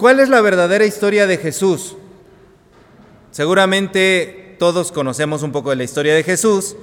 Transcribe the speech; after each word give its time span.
¿Cuál 0.00 0.18
es 0.18 0.30
la 0.30 0.40
verdadera 0.40 0.86
historia 0.86 1.26
de 1.26 1.36
Jesús? 1.36 1.94
Seguramente 3.32 4.56
todos 4.58 4.92
conocemos 4.92 5.42
un 5.42 5.52
poco 5.52 5.68
de 5.68 5.76
la 5.76 5.84
historia 5.84 6.14
de 6.14 6.22
Jesús, 6.22 6.74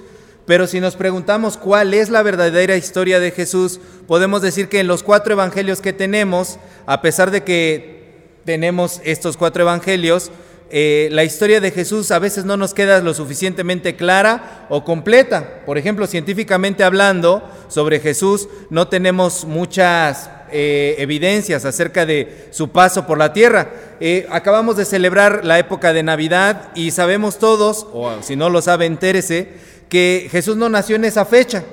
pero 0.46 0.68
si 0.68 0.80
nos 0.80 0.96
preguntamos 0.96 1.58
cuál 1.58 1.96
es 1.96 2.12
la 2.12 2.22
verdadera 2.22 2.78
historia 2.78 3.20
de 3.20 3.32
Jesús, 3.32 3.80
podemos 4.06 4.44
decir 4.44 4.70
que 4.70 4.82
en 4.82 4.88
los 4.88 5.02
cuatro 5.02 5.34
evangelios 5.34 5.82
que 5.82 5.94
tenemos, 5.94 6.60
a 6.86 7.02
pesar 7.02 7.32
de 7.32 7.44
que 7.44 8.42
tenemos 8.46 9.02
estos 9.04 9.36
cuatro 9.36 9.64
evangelios, 9.64 10.30
eh, 10.70 11.10
la 11.12 11.24
historia 11.24 11.60
de 11.60 11.72
Jesús 11.72 12.12
a 12.12 12.20
veces 12.20 12.46
no 12.46 12.56
nos 12.56 12.76
queda 12.76 13.02
lo 13.02 13.16
suficientemente 13.16 13.96
clara 13.96 14.68
o 14.70 14.84
completa. 14.84 15.64
Por 15.66 15.80
ejemplo, 15.80 16.06
científicamente 16.06 16.84
hablando 16.84 17.42
sobre 17.68 18.00
Jesús, 18.00 18.48
no 18.70 18.90
tenemos 18.90 19.44
muchas 19.44 20.30
eh, 20.52 20.96
evidencias 21.00 21.66
acerca 21.66 22.06
de 22.06 22.48
su 22.52 22.70
paso 22.70 23.06
por 23.06 23.18
la 23.18 23.34
tierra. 23.34 23.70
Eh, 24.00 24.28
acabamos 24.30 24.78
de 24.78 24.86
celebrar 24.86 25.44
la 25.44 25.60
época 25.60 25.94
de 25.94 26.04
Navidad 26.04 26.70
y 26.76 26.92
sabemos 26.92 27.40
todos, 27.40 27.88
o 27.94 28.22
si 28.22 28.36
no 28.36 28.50
lo 28.50 28.62
saben, 28.62 28.94
entérese, 28.94 29.50
que 29.90 30.28
Jesús 30.32 30.58
no 30.58 30.70
nació 30.70 30.96
en 30.96 31.06
esa 31.06 31.26
fecha. 31.26 31.64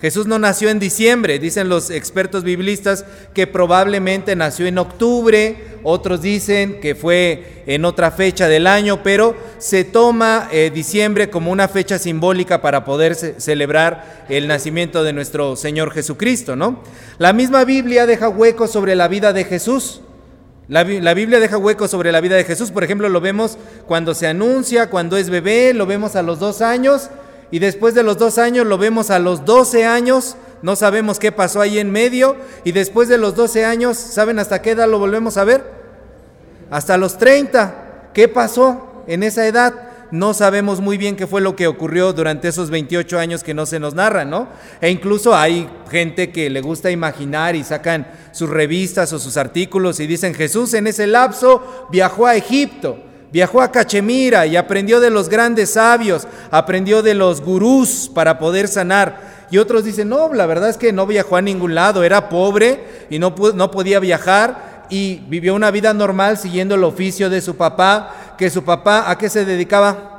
Jesús 0.00 0.26
no 0.26 0.38
nació 0.38 0.68
en 0.68 0.78
diciembre, 0.78 1.38
dicen 1.38 1.70
los 1.70 1.88
expertos 1.88 2.44
biblistas 2.44 3.06
que 3.32 3.46
probablemente 3.46 4.36
nació 4.36 4.66
en 4.66 4.76
octubre, 4.76 5.78
otros 5.84 6.20
dicen 6.20 6.80
que 6.80 6.94
fue 6.94 7.62
en 7.66 7.86
otra 7.86 8.10
fecha 8.10 8.46
del 8.46 8.66
año, 8.66 9.02
pero 9.02 9.34
se 9.56 9.84
toma 9.84 10.48
eh, 10.52 10.70
diciembre 10.72 11.30
como 11.30 11.50
una 11.50 11.68
fecha 11.68 11.98
simbólica 11.98 12.60
para 12.60 12.84
poder 12.84 13.14
celebrar 13.14 14.26
el 14.28 14.48
nacimiento 14.48 15.02
de 15.02 15.14
nuestro 15.14 15.56
Señor 15.56 15.90
Jesucristo, 15.92 16.56
¿no? 16.56 16.82
La 17.16 17.32
misma 17.32 17.64
Biblia 17.64 18.04
deja 18.04 18.28
hueco 18.28 18.66
sobre 18.66 18.96
la 18.96 19.08
vida 19.08 19.32
de 19.32 19.44
Jesús. 19.44 20.02
La, 20.68 20.84
la, 20.84 21.14
Biblia 21.14 21.40
deja 21.40 21.56
hueco 21.56 21.88
sobre 21.88 22.12
la 22.12 22.20
vida 22.20 22.34
de 22.36 22.44
Jesús, 22.44 22.70
por 22.70 22.84
ejemplo, 22.84 23.08
lo 23.08 23.20
vemos 23.20 23.56
cuando 23.86 24.14
se 24.14 24.26
anuncia, 24.26 24.90
cuando 24.90 25.16
es 25.16 25.30
bebé, 25.30 25.72
lo 25.72 25.86
vemos 25.86 26.16
a 26.16 26.22
los 26.22 26.40
dos 26.40 26.60
años 26.60 27.08
y 27.50 27.58
después 27.58 27.94
de 27.94 28.02
los 28.02 28.18
dos 28.18 28.38
años 28.38 28.66
lo 28.66 28.78
vemos 28.78 29.10
a 29.10 29.18
los 29.18 29.44
doce 29.44 29.84
años, 29.84 30.36
no 30.62 30.74
sabemos 30.74 31.18
qué 31.18 31.32
pasó 31.32 31.60
ahí 31.60 31.78
en 31.78 31.90
medio, 31.90 32.36
y 32.64 32.72
después 32.72 33.08
de 33.08 33.18
los 33.18 33.36
doce 33.36 33.64
años, 33.64 33.96
¿saben 33.96 34.38
hasta 34.38 34.62
qué 34.62 34.72
edad 34.72 34.88
lo 34.88 34.98
volvemos 34.98 35.36
a 35.36 35.44
ver? 35.44 35.64
Hasta 36.70 36.96
los 36.96 37.18
treinta. 37.18 38.10
¿Qué 38.12 38.28
pasó 38.28 39.04
en 39.06 39.22
esa 39.22 39.46
edad? 39.46 39.74
No 40.10 40.34
sabemos 40.34 40.80
muy 40.80 40.96
bien 40.98 41.16
qué 41.16 41.26
fue 41.26 41.40
lo 41.40 41.56
que 41.56 41.66
ocurrió 41.66 42.12
durante 42.12 42.48
esos 42.48 42.70
28 42.70 43.18
años 43.18 43.42
que 43.42 43.54
no 43.54 43.66
se 43.66 43.78
nos 43.78 43.94
narran, 43.94 44.30
¿no? 44.30 44.48
E 44.80 44.90
incluso 44.90 45.34
hay 45.34 45.68
gente 45.90 46.30
que 46.30 46.48
le 46.48 46.60
gusta 46.60 46.90
imaginar 46.90 47.56
y 47.56 47.64
sacan 47.64 48.06
sus 48.32 48.48
revistas 48.48 49.12
o 49.12 49.18
sus 49.18 49.36
artículos 49.36 50.00
y 50.00 50.06
dicen, 50.06 50.34
Jesús 50.34 50.74
en 50.74 50.86
ese 50.86 51.06
lapso 51.06 51.88
viajó 51.90 52.26
a 52.26 52.36
Egipto 52.36 52.98
Viajó 53.32 53.60
a 53.60 53.72
Cachemira 53.72 54.46
y 54.46 54.56
aprendió 54.56 55.00
de 55.00 55.10
los 55.10 55.28
grandes 55.28 55.70
sabios, 55.70 56.28
aprendió 56.50 57.02
de 57.02 57.14
los 57.14 57.40
gurús 57.40 58.10
para 58.14 58.38
poder 58.38 58.68
sanar. 58.68 59.46
Y 59.50 59.58
otros 59.58 59.84
dicen, 59.84 60.08
no, 60.08 60.32
la 60.32 60.46
verdad 60.46 60.70
es 60.70 60.76
que 60.76 60.92
no 60.92 61.06
viajó 61.06 61.36
a 61.36 61.42
ningún 61.42 61.74
lado, 61.74 62.04
era 62.04 62.28
pobre 62.28 63.06
y 63.10 63.18
no, 63.18 63.34
no 63.54 63.70
podía 63.70 64.00
viajar 64.00 64.86
y 64.90 65.16
vivió 65.28 65.54
una 65.54 65.70
vida 65.70 65.92
normal 65.92 66.38
siguiendo 66.38 66.76
el 66.76 66.84
oficio 66.84 67.28
de 67.28 67.40
su 67.40 67.56
papá, 67.56 68.34
que 68.38 68.50
su 68.50 68.62
papá, 68.62 69.10
¿a 69.10 69.18
qué 69.18 69.28
se 69.28 69.44
dedicaba? 69.44 70.12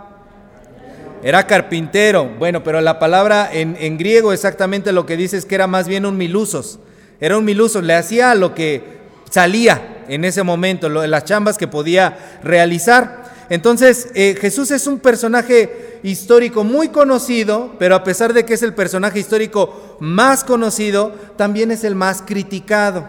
Era 1.24 1.48
carpintero. 1.48 2.30
Bueno, 2.38 2.64
pero 2.64 2.80
la 2.82 3.00
palabra 3.00 3.50
en, 3.52 3.78
en 3.80 3.98
griego 3.98 4.34
exactamente 4.34 4.92
lo 4.92 5.06
que 5.06 5.18
dice 5.18 5.38
es 5.38 5.46
que 5.46 5.56
era 5.56 5.68
más 5.68 5.88
bien 5.88 6.06
un 6.06 6.18
milusos. 6.18 6.80
Era 7.20 7.38
un 7.38 7.46
milusos, 7.46 7.84
le 7.84 7.96
hacía 7.96 8.36
lo 8.36 8.54
que 8.54 8.98
salía 9.30 9.97
en 10.08 10.26
ese 10.26 10.44
momento, 10.44 10.90
las 10.90 11.26
chambas 11.26 11.58
que 11.58 11.68
podía 11.68 12.40
realizar. 12.44 13.28
Entonces, 13.50 14.10
eh, 14.14 14.36
Jesús 14.40 14.72
es 14.72 14.88
un 14.88 15.00
personaje 15.00 16.00
histórico 16.04 16.64
muy 16.64 16.90
conocido, 16.90 17.76
pero 17.80 17.96
a 17.96 18.04
pesar 18.04 18.34
de 18.34 18.46
que 18.46 18.54
es 18.54 18.64
el 18.64 18.74
personaje 18.74 19.20
histórico 19.20 19.98
más 20.00 20.44
conocido, 20.44 21.14
también 21.38 21.72
es 21.72 21.84
el 21.84 21.96
más 21.96 22.22
criticado 22.22 23.08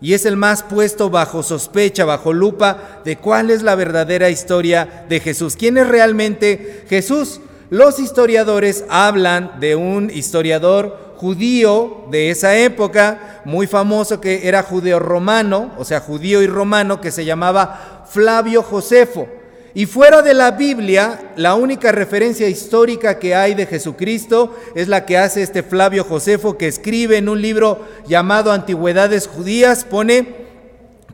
y 0.00 0.14
es 0.14 0.26
el 0.26 0.36
más 0.36 0.62
puesto 0.62 1.10
bajo 1.10 1.42
sospecha, 1.42 2.04
bajo 2.04 2.32
lupa 2.32 3.00
de 3.04 3.16
cuál 3.16 3.50
es 3.50 3.62
la 3.62 3.74
verdadera 3.74 4.30
historia 4.30 5.06
de 5.08 5.18
Jesús. 5.18 5.56
¿Quién 5.56 5.78
es 5.78 5.88
realmente 5.88 6.84
Jesús? 6.88 7.40
Los 7.70 7.98
historiadores 7.98 8.84
hablan 8.88 9.58
de 9.60 9.74
un 9.74 10.10
historiador 10.10 11.03
judío 11.16 12.06
de 12.10 12.30
esa 12.30 12.56
época, 12.56 13.42
muy 13.44 13.66
famoso 13.66 14.20
que 14.20 14.48
era 14.48 14.62
judeo 14.62 14.98
romano, 14.98 15.72
o 15.78 15.84
sea, 15.84 16.00
judío 16.00 16.42
y 16.42 16.46
romano, 16.46 17.00
que 17.00 17.10
se 17.10 17.24
llamaba 17.24 18.04
Flavio 18.08 18.62
Josefo. 18.62 19.28
Y 19.76 19.86
fuera 19.86 20.22
de 20.22 20.34
la 20.34 20.52
Biblia, 20.52 21.32
la 21.36 21.56
única 21.56 21.90
referencia 21.90 22.48
histórica 22.48 23.18
que 23.18 23.34
hay 23.34 23.54
de 23.54 23.66
Jesucristo 23.66 24.54
es 24.76 24.86
la 24.86 25.04
que 25.04 25.18
hace 25.18 25.42
este 25.42 25.64
Flavio 25.64 26.04
Josefo, 26.04 26.56
que 26.56 26.68
escribe 26.68 27.16
en 27.16 27.28
un 27.28 27.42
libro 27.42 27.80
llamado 28.06 28.52
Antigüedades 28.52 29.26
Judías, 29.26 29.84
pone, 29.84 30.44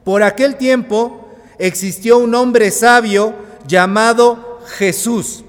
por 0.05 0.23
aquel 0.23 0.57
tiempo 0.57 1.29
existió 1.59 2.19
un 2.19 2.35
hombre 2.35 2.71
sabio 2.71 3.35
llamado 3.67 4.61
Jesús 4.79 5.45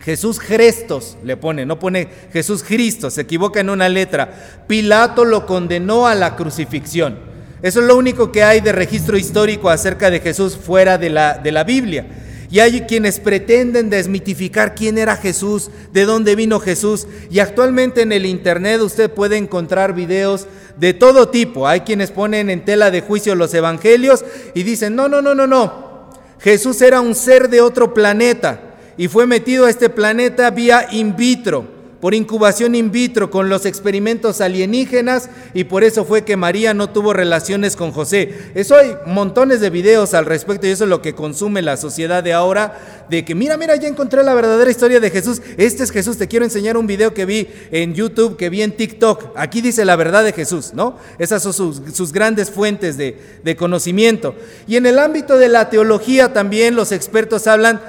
Jesús 0.00 0.38
Crestos 0.38 1.18
le 1.22 1.36
pone, 1.36 1.66
no 1.66 1.78
pone 1.78 2.08
Jesús 2.32 2.62
Cristo, 2.62 3.10
se 3.10 3.20
equivoca 3.22 3.60
en 3.60 3.68
una 3.68 3.88
letra. 3.88 4.64
Pilato 4.66 5.26
lo 5.26 5.44
condenó 5.44 6.06
a 6.06 6.14
la 6.14 6.36
crucifixión. 6.36 7.18
Eso 7.60 7.80
es 7.80 7.86
lo 7.86 7.96
único 7.96 8.32
que 8.32 8.42
hay 8.42 8.60
de 8.60 8.72
registro 8.72 9.18
histórico 9.18 9.68
acerca 9.68 10.10
de 10.10 10.20
Jesús 10.20 10.56
fuera 10.56 10.96
de 10.96 11.10
la, 11.10 11.36
de 11.36 11.52
la 11.52 11.64
Biblia. 11.64 12.06
Y 12.50 12.60
hay 12.60 12.80
quienes 12.82 13.20
pretenden 13.20 13.90
desmitificar 13.90 14.74
quién 14.74 14.96
era 14.96 15.16
Jesús, 15.16 15.70
de 15.92 16.06
dónde 16.06 16.34
vino 16.34 16.58
Jesús. 16.60 17.06
Y 17.30 17.38
actualmente 17.38 18.00
en 18.00 18.12
el 18.12 18.24
Internet 18.24 18.80
usted 18.80 19.10
puede 19.10 19.36
encontrar 19.36 19.92
videos 19.92 20.46
de 20.78 20.94
todo 20.94 21.28
tipo. 21.28 21.68
Hay 21.68 21.80
quienes 21.80 22.10
ponen 22.10 22.48
en 22.48 22.64
tela 22.64 22.90
de 22.90 23.02
juicio 23.02 23.34
los 23.34 23.52
evangelios 23.52 24.24
y 24.54 24.62
dicen, 24.62 24.96
no, 24.96 25.08
no, 25.08 25.20
no, 25.20 25.34
no, 25.34 25.46
no. 25.46 26.10
Jesús 26.40 26.80
era 26.80 27.02
un 27.02 27.14
ser 27.14 27.50
de 27.50 27.60
otro 27.60 27.92
planeta 27.92 28.69
y 29.00 29.08
fue 29.08 29.26
metido 29.26 29.64
a 29.64 29.70
este 29.70 29.88
planeta 29.88 30.50
vía 30.50 30.86
in 30.92 31.16
vitro 31.16 31.80
por 32.00 32.14
incubación 32.14 32.74
in 32.74 32.90
vitro 32.90 33.30
con 33.30 33.48
los 33.48 33.66
experimentos 33.66 34.40
alienígenas 34.40 35.28
y 35.52 35.64
por 35.64 35.84
eso 35.84 36.04
fue 36.04 36.24
que 36.24 36.36
María 36.36 36.72
no 36.72 36.90
tuvo 36.90 37.12
relaciones 37.12 37.76
con 37.76 37.92
José. 37.92 38.52
Eso 38.54 38.74
hay 38.76 38.96
montones 39.06 39.60
de 39.60 39.70
videos 39.70 40.14
al 40.14 40.24
respecto 40.24 40.66
y 40.66 40.70
eso 40.70 40.84
es 40.84 40.90
lo 40.90 41.02
que 41.02 41.14
consume 41.14 41.60
la 41.60 41.76
sociedad 41.76 42.22
de 42.22 42.32
ahora, 42.32 43.06
de 43.10 43.24
que 43.24 43.34
mira, 43.34 43.58
mira, 43.58 43.76
ya 43.76 43.86
encontré 43.86 44.22
la 44.22 44.34
verdadera 44.34 44.70
historia 44.70 44.98
de 44.98 45.10
Jesús. 45.10 45.42
Este 45.58 45.82
es 45.82 45.90
Jesús, 45.90 46.16
te 46.16 46.26
quiero 46.26 46.44
enseñar 46.44 46.78
un 46.78 46.86
video 46.86 47.12
que 47.12 47.26
vi 47.26 47.48
en 47.70 47.94
YouTube, 47.94 48.36
que 48.36 48.48
vi 48.48 48.62
en 48.62 48.72
TikTok. 48.72 49.34
Aquí 49.36 49.60
dice 49.60 49.84
la 49.84 49.96
verdad 49.96 50.24
de 50.24 50.32
Jesús, 50.32 50.72
¿no? 50.72 50.96
Esas 51.18 51.42
son 51.42 51.52
sus, 51.52 52.12
grandes 52.12 52.50
fuentes 52.50 52.96
de, 52.96 53.18
de 53.44 53.56
conocimiento. 53.56 54.34
Y 54.66 54.76
en 54.76 54.86
el 54.86 54.98
ámbito 54.98 55.36
de 55.36 55.48
la 55.48 55.68
teología 55.68 56.32
también 56.32 56.76
los 56.76 56.92
expertos 56.92 57.46
hablan 57.46 57.80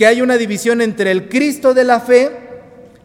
que 0.00 0.06
hay 0.06 0.22
una 0.22 0.38
división 0.38 0.80
entre 0.80 1.10
el 1.10 1.28
Cristo 1.28 1.74
de 1.74 1.84
la 1.84 2.00
fe 2.00 2.30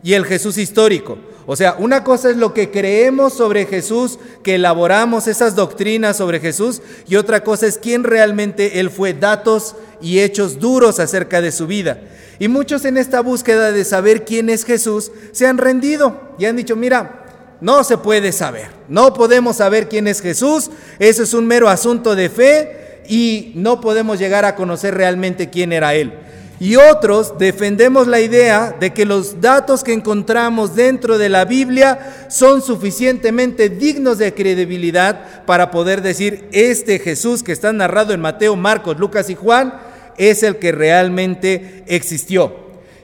y 0.01 0.13
el 0.13 0.23
Jesús 0.23 0.57
histórico. 0.57 1.17
O 1.45 1.57
sea, 1.57 1.75
una 1.78 2.06
cosa 2.06 2.29
es 2.29 2.38
lo 2.38 2.53
que 2.53 2.72
creemos 2.72 3.33
sobre 3.33 3.66
Jesús, 3.66 4.17
que 4.44 4.56
elaboramos 4.56 5.28
esas 5.28 5.57
doctrinas 5.57 6.16
sobre 6.16 6.39
Jesús, 6.39 6.81
y 7.05 7.17
otra 7.17 7.44
cosa 7.44 7.67
es 7.67 7.78
quién 7.78 8.05
realmente 8.05 8.79
Él 8.79 8.89
fue, 8.89 9.13
datos 9.13 9.75
y 10.00 10.22
hechos 10.22 10.57
duros 10.57 11.01
acerca 11.01 11.41
de 11.41 11.51
su 11.51 11.67
vida. 11.67 12.00
Y 12.39 12.47
muchos 12.47 12.85
en 12.85 12.95
esta 12.95 13.19
búsqueda 13.19 13.73
de 13.73 13.84
saber 13.84 14.23
quién 14.23 14.50
es 14.50 14.63
Jesús 14.63 15.11
se 15.34 15.47
han 15.47 15.57
rendido 15.57 16.34
y 16.39 16.45
han 16.45 16.55
dicho, 16.55 16.78
mira, 16.78 17.57
no 17.59 17.84
se 17.84 17.97
puede 17.97 18.31
saber, 18.31 18.69
no 18.88 19.13
podemos 19.13 19.57
saber 19.57 19.89
quién 19.89 20.07
es 20.07 20.22
Jesús, 20.22 20.72
eso 21.00 21.23
es 21.23 21.34
un 21.34 21.45
mero 21.45 21.67
asunto 21.67 22.16
de 22.16 22.29
fe 22.29 23.01
y 23.09 23.51
no 23.55 23.81
podemos 23.81 24.17
llegar 24.17 24.46
a 24.46 24.55
conocer 24.55 24.96
realmente 24.96 25.49
quién 25.49 25.73
era 25.73 25.93
Él. 25.93 26.20
Y 26.66 26.78
otros 26.78 27.38
defendemos 27.38 28.08
la 28.08 28.22
idea 28.22 28.76
de 28.79 28.91
que 28.91 29.06
los 29.06 29.40
datos 29.40 29.84
que 29.84 29.94
encontramos 29.94 30.76
dentro 30.76 31.20
de 31.20 31.29
la 31.29 31.46
Biblia 31.46 32.26
son 32.28 32.64
suficientemente 32.64 33.70
dignos 33.70 34.17
de 34.17 34.34
credibilidad 34.34 35.46
para 35.46 35.70
poder 35.70 36.02
decir, 36.02 36.50
este 36.52 36.97
Jesús 36.97 37.44
que 37.44 37.52
está 37.52 37.72
narrado 37.72 38.14
en 38.14 38.20
Mateo, 38.20 38.56
Marcos, 38.56 38.97
Lucas 38.97 39.29
y 39.29 39.35
Juan, 39.35 39.76
es 40.17 40.41
el 40.41 40.58
que 40.58 40.72
realmente 40.72 41.84
existió. 41.85 42.56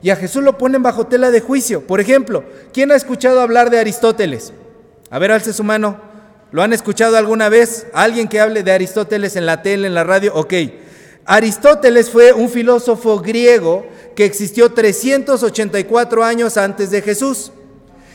Y 0.02 0.10
a 0.10 0.16
Jesús 0.16 0.42
lo 0.44 0.58
ponen 0.58 0.82
bajo 0.82 1.06
tela 1.06 1.30
de 1.30 1.42
juicio. 1.42 1.86
Por 1.86 2.00
ejemplo, 2.00 2.44
¿quién 2.74 2.92
ha 2.92 2.96
escuchado 2.96 3.42
hablar 3.42 3.70
de 3.70 3.78
Aristóteles? 3.78 4.54
A 5.12 5.20
ver, 5.20 5.32
alce 5.32 5.54
su 5.54 5.64
mano. 5.64 6.02
¿Lo 6.52 6.64
han 6.64 6.74
escuchado 6.74 7.16
alguna 7.16 7.48
vez? 7.48 7.86
¿Alguien 7.94 8.28
que 8.28 8.40
hable 8.40 8.64
de 8.64 8.72
Aristóteles 8.72 9.36
en 9.36 9.46
la 9.46 9.62
tele, 9.62 9.86
en 9.86 9.94
la 9.94 10.04
radio? 10.04 10.34
Ok. 10.34 10.54
Aristóteles 11.26 12.10
fue 12.10 12.34
un 12.34 12.50
filósofo 12.50 13.20
griego 13.20 13.86
que 14.16 14.26
existió 14.26 14.72
384 14.72 16.24
años 16.24 16.58
antes 16.58 16.92
de 16.92 17.02
Jesús. 17.02 17.52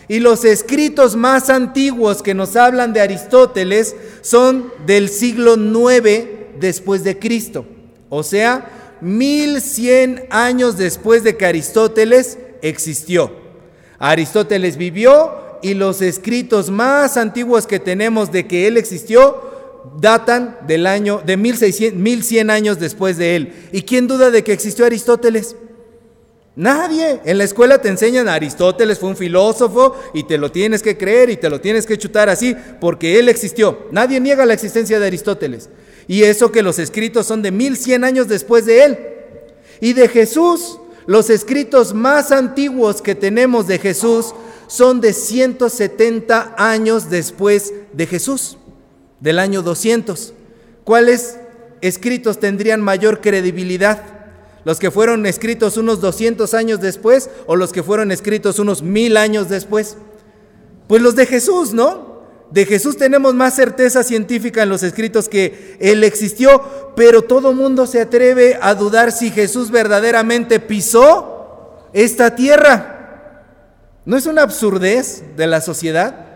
Y 0.08 0.20
los 0.20 0.44
escritos 0.44 1.16
más 1.16 1.50
antiguos 1.50 2.22
que 2.22 2.34
nos 2.34 2.56
hablan 2.56 2.92
de 2.92 3.00
Aristóteles 3.00 3.96
son 4.20 4.72
del 4.86 5.08
siglo 5.08 5.56
IX 5.56 6.26
después 6.60 7.02
de 7.02 7.18
Cristo. 7.18 7.66
O 8.08 8.22
sea, 8.22 8.96
1100 9.00 10.26
años 10.30 10.76
después 10.76 11.24
de 11.24 11.36
que 11.36 11.46
Aristóteles 11.46 12.38
existió. 12.62 13.32
Aristóteles 13.98 14.76
vivió 14.76 15.58
y 15.62 15.74
los 15.74 16.02
escritos 16.02 16.70
más 16.70 17.16
antiguos 17.16 17.66
que 17.66 17.80
tenemos 17.80 18.30
de 18.30 18.46
que 18.46 18.66
él 18.66 18.76
existió 18.76 19.55
datan 20.00 20.58
del 20.66 20.86
año 20.86 21.22
de 21.24 21.36
1100 21.36 22.50
años 22.50 22.78
después 22.78 23.16
de 23.16 23.36
él. 23.36 23.54
¿Y 23.72 23.82
quién 23.82 24.06
duda 24.06 24.30
de 24.30 24.42
que 24.42 24.52
existió 24.52 24.86
Aristóteles? 24.86 25.56
Nadie. 26.56 27.20
En 27.24 27.38
la 27.38 27.44
escuela 27.44 27.80
te 27.80 27.88
enseñan 27.88 28.28
a 28.28 28.34
Aristóteles 28.34 28.98
fue 28.98 29.10
un 29.10 29.16
filósofo 29.16 29.94
y 30.14 30.24
te 30.24 30.38
lo 30.38 30.50
tienes 30.50 30.82
que 30.82 30.96
creer 30.96 31.28
y 31.28 31.36
te 31.36 31.50
lo 31.50 31.60
tienes 31.60 31.84
que 31.86 31.98
chutar 31.98 32.28
así 32.30 32.56
porque 32.80 33.18
él 33.18 33.28
existió. 33.28 33.86
Nadie 33.92 34.20
niega 34.20 34.46
la 34.46 34.54
existencia 34.54 34.98
de 34.98 35.06
Aristóteles. 35.06 35.68
Y 36.08 36.22
eso 36.22 36.50
que 36.52 36.62
los 36.62 36.78
escritos 36.78 37.26
son 37.26 37.42
de 37.42 37.50
1100 37.50 38.04
años 38.04 38.28
después 38.28 38.64
de 38.64 38.84
él. 38.84 38.98
Y 39.80 39.92
de 39.92 40.08
Jesús, 40.08 40.78
los 41.06 41.30
escritos 41.30 41.92
más 41.92 42.32
antiguos 42.32 43.02
que 43.02 43.14
tenemos 43.14 43.66
de 43.66 43.78
Jesús 43.78 44.34
son 44.66 45.00
de 45.00 45.12
170 45.12 46.54
años 46.58 47.10
después 47.10 47.72
de 47.92 48.06
Jesús, 48.06 48.55
del 49.20 49.38
año 49.38 49.62
200. 49.62 50.32
¿Cuáles 50.84 51.38
escritos 51.80 52.38
tendrían 52.38 52.80
mayor 52.80 53.20
credibilidad? 53.20 54.16
los 54.66 54.80
que 54.80 54.90
fueron 54.90 55.26
escritos 55.26 55.76
unos 55.76 56.00
200 56.00 56.52
años 56.52 56.80
después 56.80 57.30
o 57.46 57.54
los 57.54 57.72
que 57.72 57.84
fueron 57.84 58.10
escritos 58.10 58.58
unos 58.58 58.82
mil 58.82 59.16
años 59.16 59.48
después? 59.48 59.96
Pues 60.88 61.00
los 61.00 61.14
de 61.14 61.24
Jesús, 61.24 61.72
¿no? 61.72 62.16
De 62.50 62.66
Jesús 62.66 62.96
tenemos 62.96 63.32
más 63.32 63.54
certeza 63.54 64.02
científica 64.02 64.64
en 64.64 64.68
los 64.68 64.82
escritos 64.82 65.28
que 65.28 65.76
Él 65.78 66.02
existió, 66.02 66.92
pero 66.96 67.22
todo 67.22 67.52
mundo 67.52 67.86
se 67.86 68.00
atreve 68.00 68.58
a 68.60 68.74
dudar 68.74 69.12
si 69.12 69.30
Jesús 69.30 69.70
verdaderamente 69.70 70.58
pisó 70.58 71.86
esta 71.92 72.34
tierra. 72.34 73.44
¿No 74.04 74.16
es 74.16 74.26
una 74.26 74.42
absurdez 74.42 75.22
de 75.36 75.46
la 75.46 75.60
sociedad? 75.60 76.26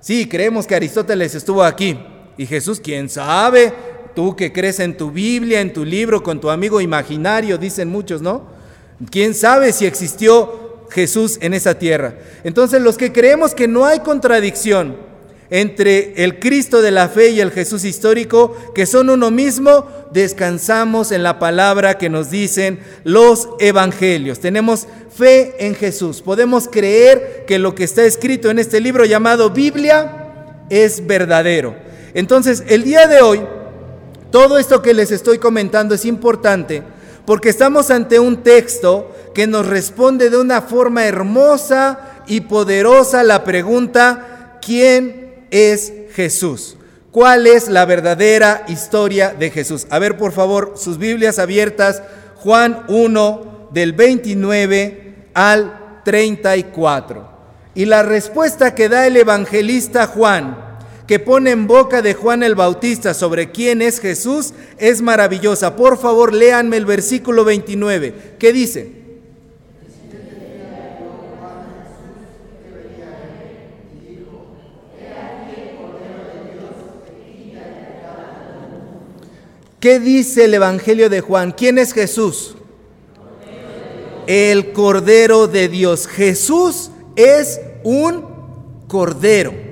Sí, 0.00 0.26
creemos 0.26 0.66
que 0.66 0.74
Aristóteles 0.74 1.34
estuvo 1.34 1.62
aquí 1.62 1.98
y 2.36 2.46
Jesús, 2.46 2.80
quién 2.80 3.08
sabe, 3.08 3.72
Tú 4.14 4.36
que 4.36 4.52
crees 4.52 4.78
en 4.78 4.96
tu 4.96 5.10
Biblia, 5.10 5.60
en 5.60 5.72
tu 5.72 5.84
libro, 5.84 6.22
con 6.22 6.40
tu 6.40 6.48
amigo 6.48 6.80
imaginario, 6.80 7.58
dicen 7.58 7.88
muchos, 7.88 8.22
¿no? 8.22 8.46
¿Quién 9.10 9.34
sabe 9.34 9.72
si 9.72 9.86
existió 9.86 10.86
Jesús 10.90 11.38
en 11.40 11.52
esa 11.52 11.78
tierra? 11.78 12.14
Entonces 12.44 12.80
los 12.80 12.96
que 12.96 13.12
creemos 13.12 13.54
que 13.54 13.66
no 13.66 13.84
hay 13.84 14.00
contradicción 14.00 14.96
entre 15.50 16.14
el 16.22 16.38
Cristo 16.38 16.80
de 16.80 16.92
la 16.92 17.08
fe 17.08 17.30
y 17.30 17.40
el 17.40 17.50
Jesús 17.50 17.84
histórico, 17.84 18.56
que 18.72 18.86
son 18.86 19.10
uno 19.10 19.32
mismo, 19.32 19.86
descansamos 20.12 21.10
en 21.10 21.24
la 21.24 21.40
palabra 21.40 21.98
que 21.98 22.08
nos 22.08 22.30
dicen 22.30 22.78
los 23.02 23.48
evangelios. 23.58 24.38
Tenemos 24.38 24.86
fe 25.12 25.56
en 25.58 25.74
Jesús. 25.74 26.22
Podemos 26.22 26.68
creer 26.68 27.44
que 27.48 27.58
lo 27.58 27.74
que 27.74 27.84
está 27.84 28.04
escrito 28.04 28.48
en 28.48 28.60
este 28.60 28.80
libro 28.80 29.04
llamado 29.04 29.50
Biblia 29.50 30.64
es 30.70 31.04
verdadero. 31.04 31.83
Entonces, 32.14 32.64
el 32.68 32.84
día 32.84 33.06
de 33.06 33.20
hoy 33.20 33.42
todo 34.34 34.58
esto 34.58 34.82
que 34.82 34.94
les 34.94 35.12
estoy 35.12 35.38
comentando 35.38 35.94
es 35.94 36.04
importante 36.04 36.82
porque 37.24 37.50
estamos 37.50 37.92
ante 37.92 38.18
un 38.18 38.42
texto 38.42 39.14
que 39.32 39.46
nos 39.46 39.64
responde 39.64 40.28
de 40.28 40.38
una 40.38 40.60
forma 40.60 41.04
hermosa 41.04 42.22
y 42.26 42.40
poderosa 42.40 43.22
la 43.22 43.44
pregunta, 43.44 44.58
¿quién 44.60 45.46
es 45.52 45.92
Jesús? 46.14 46.76
¿Cuál 47.12 47.46
es 47.46 47.68
la 47.68 47.84
verdadera 47.84 48.64
historia 48.66 49.32
de 49.38 49.52
Jesús? 49.52 49.86
A 49.88 50.00
ver, 50.00 50.16
por 50.16 50.32
favor, 50.32 50.74
sus 50.76 50.98
Biblias 50.98 51.38
abiertas, 51.38 52.02
Juan 52.34 52.86
1, 52.88 53.68
del 53.72 53.92
29 53.92 55.28
al 55.32 56.00
34. 56.04 57.28
Y 57.76 57.84
la 57.84 58.02
respuesta 58.02 58.74
que 58.74 58.88
da 58.88 59.06
el 59.06 59.16
evangelista 59.16 60.08
Juan 60.08 60.63
que 61.06 61.18
pone 61.18 61.50
en 61.50 61.66
boca 61.66 62.00
de 62.02 62.14
Juan 62.14 62.42
el 62.42 62.54
Bautista 62.54 63.12
sobre 63.12 63.50
quién 63.50 63.82
es 63.82 64.00
Jesús 64.00 64.54
es 64.78 65.02
maravillosa. 65.02 65.76
Por 65.76 65.98
favor, 65.98 66.32
léanme 66.32 66.76
el 66.76 66.86
versículo 66.86 67.44
29. 67.44 68.36
¿Qué 68.38 68.52
dice? 68.52 69.04
¿Qué 79.84 80.00
dice 80.00 80.46
el 80.46 80.54
Evangelio 80.54 81.10
de 81.10 81.20
Juan? 81.20 81.52
¿Quién 81.52 81.76
es 81.76 81.92
Jesús? 81.92 82.56
El 84.26 84.72
Cordero 84.72 85.46
de 85.46 85.68
Dios. 85.68 86.06
Jesús 86.06 86.90
es 87.16 87.60
un 87.82 88.24
Cordero. 88.88 89.63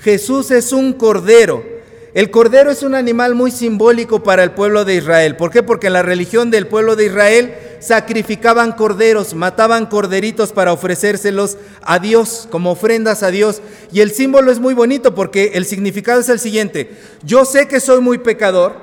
Jesús 0.00 0.50
es 0.50 0.72
un 0.72 0.92
cordero. 0.92 1.78
El 2.14 2.30
cordero 2.30 2.70
es 2.70 2.82
un 2.82 2.94
animal 2.94 3.34
muy 3.34 3.50
simbólico 3.50 4.22
para 4.22 4.42
el 4.42 4.52
pueblo 4.52 4.84
de 4.84 4.94
Israel. 4.94 5.36
¿Por 5.36 5.50
qué? 5.50 5.62
Porque 5.62 5.88
en 5.88 5.92
la 5.92 6.02
religión 6.02 6.50
del 6.50 6.66
pueblo 6.66 6.96
de 6.96 7.06
Israel 7.06 7.54
sacrificaban 7.80 8.72
corderos, 8.72 9.34
mataban 9.34 9.86
corderitos 9.86 10.52
para 10.52 10.72
ofrecérselos 10.72 11.58
a 11.82 11.98
Dios, 11.98 12.48
como 12.50 12.72
ofrendas 12.72 13.22
a 13.22 13.30
Dios. 13.30 13.60
Y 13.92 14.00
el 14.00 14.10
símbolo 14.10 14.50
es 14.50 14.58
muy 14.58 14.74
bonito 14.74 15.14
porque 15.14 15.52
el 15.54 15.64
significado 15.64 16.20
es 16.20 16.28
el 16.28 16.40
siguiente. 16.40 16.90
Yo 17.22 17.44
sé 17.44 17.68
que 17.68 17.78
soy 17.78 18.00
muy 18.00 18.18
pecador, 18.18 18.76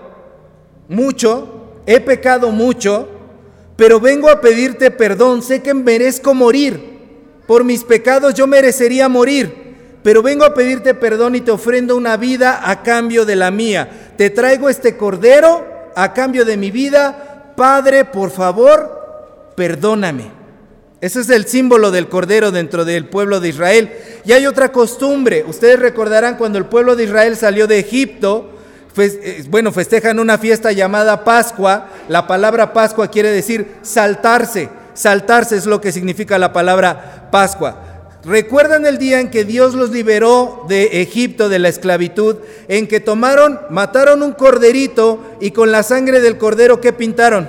mucho, 0.87 1.81
he 1.87 1.99
pecado 1.99 2.51
mucho, 2.51 3.09
pero 3.75 3.99
vengo 3.99 4.29
a 4.29 4.39
pedirte 4.39 4.91
perdón. 4.91 5.41
Sé 5.41 5.61
que 5.61 5.73
merezco 5.73 6.33
morir. 6.33 6.93
Por 7.47 7.63
mis 7.63 7.83
pecados 7.83 8.33
yo 8.33 8.47
merecería 8.47 9.09
morir 9.09 9.64
pero 10.05 10.21
vengo 10.21 10.45
a 10.45 10.53
pedirte 10.53 10.93
perdón 10.93 11.33
y 11.33 11.41
te 11.41 11.49
ofrendo 11.49 11.97
una 11.97 12.15
vida 12.15 12.69
a 12.69 12.83
cambio 12.83 13.25
de 13.25 13.35
la 13.35 13.49
mía. 13.49 14.11
Te 14.15 14.29
traigo 14.29 14.69
este 14.69 14.95
cordero 14.95 15.65
a 15.95 16.13
cambio 16.13 16.45
de 16.45 16.57
mi 16.57 16.69
vida. 16.69 17.53
Padre, 17.57 18.05
por 18.05 18.29
favor, 18.29 19.53
perdóname. 19.55 20.29
Ese 21.01 21.21
es 21.21 21.29
el 21.31 21.47
símbolo 21.47 21.89
del 21.89 22.07
cordero 22.07 22.51
dentro 22.51 22.85
del 22.85 23.09
pueblo 23.09 23.39
de 23.39 23.49
Israel. 23.49 23.93
Y 24.23 24.33
hay 24.33 24.45
otra 24.45 24.71
costumbre. 24.71 25.43
Ustedes 25.47 25.79
recordarán 25.79 26.37
cuando 26.37 26.59
el 26.59 26.67
pueblo 26.67 26.95
de 26.95 27.05
Israel 27.05 27.35
salió 27.35 27.65
de 27.65 27.79
Egipto, 27.79 28.51
eh, 28.97 29.43
bueno, 29.49 29.71
festejan 29.71 30.19
una 30.19 30.37
fiesta 30.37 30.71
llamada 30.71 31.23
Pascua. 31.23 31.87
La 32.09 32.27
palabra 32.27 32.73
Pascua 32.73 33.07
quiere 33.07 33.31
decir 33.31 33.77
saltarse. 33.81 34.69
Saltarse 34.93 35.57
es 35.57 35.65
lo 35.65 35.81
que 35.81 35.91
significa 35.91 36.37
la 36.37 36.53
palabra 36.53 37.27
Pascua. 37.31 37.84
¿Recuerdan 38.25 38.87
el 38.87 38.97
día 38.97 39.19
en 39.19 39.29
que 39.29 39.45
Dios 39.45 39.75
los 39.75 39.91
liberó 39.91 40.65
de 40.67 41.01
Egipto, 41.03 41.47
de 41.47 41.59
la 41.59 41.69
esclavitud? 41.69 42.37
En 42.67 42.87
que 42.87 42.99
tomaron, 42.99 43.59
mataron 43.69 44.23
un 44.23 44.31
corderito 44.31 45.19
y 45.39 45.51
con 45.51 45.71
la 45.71 45.83
sangre 45.83 46.19
del 46.19 46.39
cordero, 46.39 46.81
¿qué 46.81 46.91
pintaron? 46.91 47.47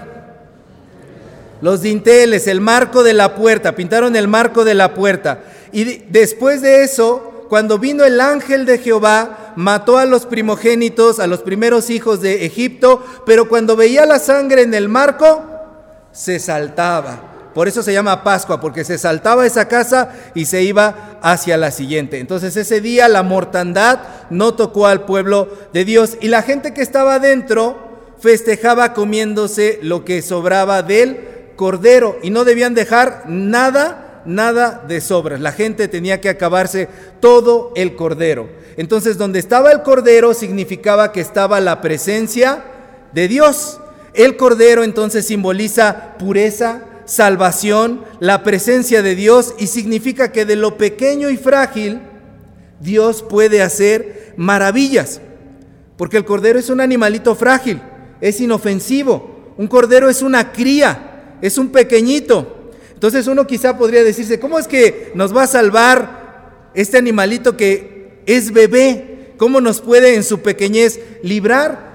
Los 1.62 1.80
dinteles, 1.80 2.46
el 2.46 2.60
marco 2.60 3.02
de 3.02 3.14
la 3.14 3.34
puerta, 3.34 3.74
pintaron 3.74 4.16
el 4.16 4.28
marco 4.28 4.66
de 4.66 4.74
la 4.74 4.92
puerta. 4.92 5.44
Y 5.72 5.84
después 6.10 6.60
de 6.60 6.84
eso, 6.84 7.46
cuando 7.48 7.78
vino 7.78 8.04
el 8.04 8.20
ángel 8.20 8.66
de 8.66 8.76
Jehová, 8.76 9.54
mató 9.56 9.96
a 9.96 10.04
los 10.04 10.26
primogénitos, 10.26 11.20
a 11.20 11.26
los 11.26 11.40
primeros 11.40 11.88
hijos 11.88 12.20
de 12.20 12.44
Egipto, 12.44 13.02
pero 13.24 13.48
cuando 13.48 13.76
veía 13.76 14.04
la 14.04 14.18
sangre 14.18 14.60
en 14.60 14.74
el 14.74 14.90
marco, 14.90 15.42
se 16.12 16.38
saltaba. 16.38 17.35
Por 17.56 17.68
eso 17.68 17.82
se 17.82 17.94
llama 17.94 18.22
Pascua, 18.22 18.60
porque 18.60 18.84
se 18.84 18.98
saltaba 18.98 19.46
esa 19.46 19.66
casa 19.66 20.10
y 20.34 20.44
se 20.44 20.62
iba 20.62 21.18
hacia 21.22 21.56
la 21.56 21.70
siguiente. 21.70 22.18
Entonces 22.18 22.54
ese 22.54 22.82
día 22.82 23.08
la 23.08 23.22
mortandad 23.22 24.00
no 24.28 24.52
tocó 24.52 24.86
al 24.86 25.06
pueblo 25.06 25.48
de 25.72 25.86
Dios 25.86 26.18
y 26.20 26.28
la 26.28 26.42
gente 26.42 26.74
que 26.74 26.82
estaba 26.82 27.18
dentro 27.18 28.12
festejaba 28.20 28.92
comiéndose 28.92 29.78
lo 29.80 30.04
que 30.04 30.20
sobraba 30.20 30.82
del 30.82 31.18
cordero 31.56 32.18
y 32.22 32.28
no 32.28 32.44
debían 32.44 32.74
dejar 32.74 33.22
nada, 33.26 34.20
nada 34.26 34.84
de 34.86 35.00
sobras. 35.00 35.40
La 35.40 35.52
gente 35.52 35.88
tenía 35.88 36.20
que 36.20 36.28
acabarse 36.28 36.90
todo 37.20 37.72
el 37.74 37.96
cordero. 37.96 38.50
Entonces 38.76 39.16
donde 39.16 39.38
estaba 39.38 39.72
el 39.72 39.80
cordero 39.80 40.34
significaba 40.34 41.10
que 41.10 41.22
estaba 41.22 41.58
la 41.60 41.80
presencia 41.80 42.62
de 43.14 43.28
Dios. 43.28 43.80
El 44.12 44.36
cordero 44.36 44.84
entonces 44.84 45.26
simboliza 45.26 46.18
pureza, 46.18 46.82
salvación, 47.06 48.04
la 48.20 48.42
presencia 48.42 49.00
de 49.00 49.14
Dios 49.14 49.54
y 49.58 49.68
significa 49.68 50.32
que 50.32 50.44
de 50.44 50.56
lo 50.56 50.76
pequeño 50.76 51.30
y 51.30 51.36
frágil 51.36 52.00
Dios 52.80 53.22
puede 53.22 53.62
hacer 53.62 54.34
maravillas. 54.36 55.20
Porque 55.96 56.18
el 56.18 56.24
cordero 56.24 56.58
es 56.58 56.68
un 56.68 56.80
animalito 56.80 57.34
frágil, 57.34 57.80
es 58.20 58.40
inofensivo. 58.40 59.54
Un 59.56 59.68
cordero 59.68 60.10
es 60.10 60.20
una 60.20 60.52
cría, 60.52 61.38
es 61.40 61.56
un 61.56 61.70
pequeñito. 61.70 62.70
Entonces 62.92 63.26
uno 63.26 63.46
quizá 63.46 63.78
podría 63.78 64.04
decirse, 64.04 64.38
¿cómo 64.38 64.58
es 64.58 64.66
que 64.66 65.12
nos 65.14 65.34
va 65.34 65.44
a 65.44 65.46
salvar 65.46 66.70
este 66.74 66.98
animalito 66.98 67.56
que 67.56 68.20
es 68.26 68.52
bebé? 68.52 69.32
¿Cómo 69.38 69.60
nos 69.60 69.80
puede 69.80 70.14
en 70.14 70.24
su 70.24 70.40
pequeñez 70.40 71.00
librar? 71.22 71.86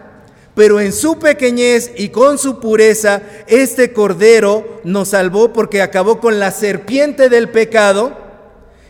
Pero 0.53 0.79
en 0.79 0.91
su 0.91 1.17
pequeñez 1.17 1.91
y 1.95 2.09
con 2.09 2.37
su 2.37 2.59
pureza, 2.59 3.21
este 3.47 3.93
cordero 3.93 4.81
nos 4.83 5.09
salvó 5.09 5.53
porque 5.53 5.81
acabó 5.81 6.19
con 6.19 6.39
la 6.39 6.51
serpiente 6.51 7.29
del 7.29 7.49
pecado 7.49 8.17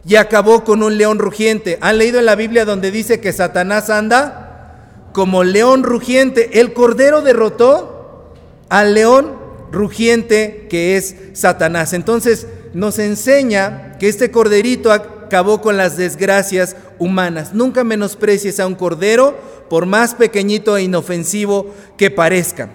y 0.05 0.15
acabó 0.15 0.63
con 0.63 0.81
un 0.81 0.97
león 0.97 1.19
rugiente. 1.19 1.77
¿Han 1.81 1.99
leído 1.99 2.19
en 2.19 2.25
la 2.25 2.35
Biblia 2.35 2.65
donde 2.65 2.89
dice 2.89 3.19
que 3.19 3.31
Satanás 3.31 3.89
anda 3.89 5.07
como 5.13 5.43
león 5.43 5.83
rugiente? 5.83 6.59
El 6.59 6.73
cordero 6.73 7.21
derrotó 7.21 8.33
al 8.69 8.95
león 8.95 9.35
rugiente 9.71 10.67
que 10.69 10.97
es 10.97 11.15
Satanás. 11.33 11.93
Entonces 11.93 12.47
nos 12.73 12.97
enseña 12.97 13.97
que 13.99 14.09
este 14.09 14.31
corderito 14.31 14.91
acabó 15.31 15.61
con 15.61 15.77
las 15.77 15.95
desgracias 15.95 16.75
humanas. 16.99 17.53
Nunca 17.53 17.85
menosprecies 17.85 18.59
a 18.59 18.67
un 18.67 18.75
cordero, 18.75 19.39
por 19.69 19.85
más 19.85 20.13
pequeñito 20.13 20.75
e 20.75 20.83
inofensivo 20.83 21.73
que 21.97 22.11
parezca. 22.11 22.67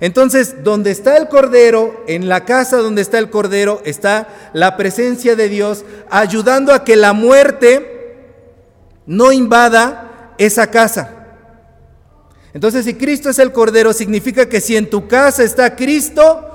Entonces, 0.00 0.64
donde 0.64 0.90
está 0.90 1.16
el 1.16 1.28
cordero, 1.28 2.02
en 2.08 2.28
la 2.28 2.44
casa 2.44 2.78
donde 2.78 3.00
está 3.00 3.18
el 3.18 3.30
cordero, 3.30 3.80
está 3.84 4.26
la 4.52 4.76
presencia 4.76 5.36
de 5.36 5.48
Dios 5.48 5.84
ayudando 6.10 6.72
a 6.72 6.82
que 6.82 6.96
la 6.96 7.12
muerte 7.12 8.24
no 9.06 9.30
invada 9.30 10.34
esa 10.36 10.68
casa. 10.68 11.14
Entonces, 12.52 12.86
si 12.86 12.94
Cristo 12.94 13.30
es 13.30 13.38
el 13.38 13.52
cordero, 13.52 13.92
significa 13.92 14.48
que 14.48 14.60
si 14.60 14.76
en 14.76 14.90
tu 14.90 15.06
casa 15.06 15.44
está 15.44 15.76
Cristo, 15.76 16.50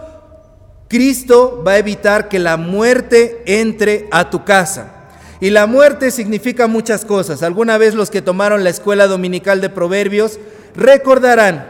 Cristo 0.90 1.64
va 1.66 1.74
a 1.74 1.78
evitar 1.78 2.28
que 2.28 2.40
la 2.40 2.58
muerte 2.58 3.42
entre 3.46 4.10
a 4.12 4.30
tu 4.30 4.44
casa. 4.44 5.05
Y 5.40 5.50
la 5.50 5.68
muerte 5.68 6.12
significa 6.12 6.68
muchas 6.68 7.06
cosas. 7.06 7.44
Alguna 7.44 7.78
vez 7.78 7.94
los 7.94 8.10
que 8.10 8.22
tomaron 8.22 8.64
la 8.64 8.70
escuela 8.70 9.08
dominical 9.08 9.62
de 9.62 9.70
Proverbios 9.70 10.40
recordarán 10.76 11.68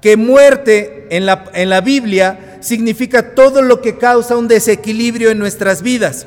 que 0.00 0.16
muerte 0.16 1.06
en 1.10 1.26
la, 1.26 1.44
en 1.52 1.70
la 1.70 1.80
Biblia 1.80 2.56
significa 2.60 3.34
todo 3.34 3.62
lo 3.62 3.80
que 3.80 3.98
causa 3.98 4.36
un 4.36 4.48
desequilibrio 4.48 5.30
en 5.30 5.38
nuestras 5.38 5.82
vidas. 5.82 6.26